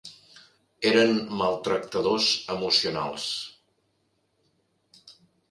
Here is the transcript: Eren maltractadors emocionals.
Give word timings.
Eren 0.91 1.13
maltractadors 1.41 2.31
emocionals. 2.55 3.29